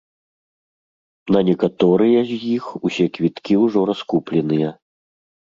[1.35, 4.69] На некаторыя з іх усе квіткі ўжо раскупленыя.